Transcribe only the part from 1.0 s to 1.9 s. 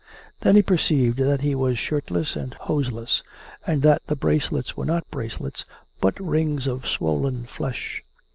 that he was